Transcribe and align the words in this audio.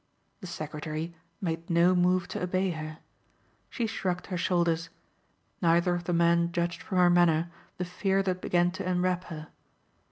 The 0.39 0.47
secretary 0.47 1.13
made 1.41 1.69
no 1.69 1.93
move 1.93 2.27
to 2.29 2.41
obey 2.41 2.71
her. 2.71 2.97
She 3.69 3.85
shrugged 3.85 4.25
her 4.25 4.35
shoulders. 4.35 4.89
Neither 5.61 5.93
of 5.93 6.05
the 6.05 6.11
men 6.13 6.51
judged 6.51 6.81
from 6.81 6.97
her 6.97 7.09
manner 7.11 7.51
the 7.77 7.85
fear 7.85 8.23
that 8.23 8.41
began 8.41 8.71
to 8.71 8.83
enwrap 8.89 9.25
her. 9.25 9.49